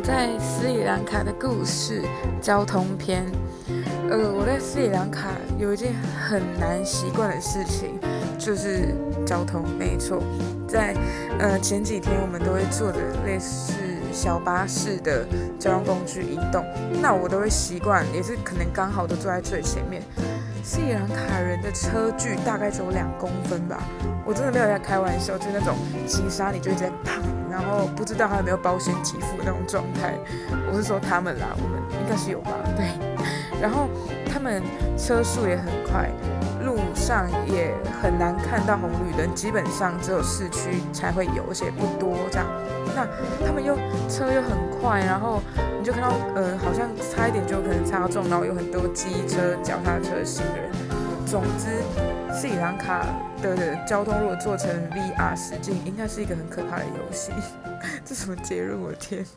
[0.00, 2.02] 在斯里兰卡的故事
[2.40, 3.24] 交通篇。
[4.10, 5.28] 呃，我在斯里兰卡
[5.58, 7.98] 有一件很难习惯的事情，
[8.38, 8.94] 就是
[9.26, 9.62] 交通。
[9.78, 10.22] 没错，
[10.66, 10.96] 在
[11.38, 13.74] 呃前几天我们都会坐着类似
[14.12, 15.24] 小巴士的
[15.58, 16.64] 交通工具移动，
[17.00, 20.02] 那我都会习惯，也是可能刚好都坐在最前面。
[20.62, 23.82] 斯里兰卡人的车距大概只有两公分吧，
[24.24, 27.20] 我真的没有在开玩笑，就是那种急刹你就一直在砰，
[27.50, 30.14] 然后不知道他有没有保险给付那种状态。
[30.70, 32.52] 我是说他们啦，我们应该是有吧？
[32.76, 32.86] 对。
[33.60, 33.88] 然后
[34.26, 34.62] 他们
[34.96, 36.08] 车速也很快，
[36.64, 42.46] 路上也很难看到红绿灯，基本上只有市区才会有，而且不多这样。
[43.46, 43.76] 他们又
[44.08, 44.50] 车又很
[44.80, 45.42] 快，然后
[45.78, 50.70] 你就看到，呃，好像差一点就可能擦撞，然后有很多机车、脚踏车、行人。
[51.26, 51.66] 总之，
[52.34, 53.06] 斯里兰卡
[53.40, 57.30] 的交通如果做成 VR 实境，应该是一个很可怕的游戏。
[58.04, 58.80] 这什么结论？
[58.80, 59.24] 我的天！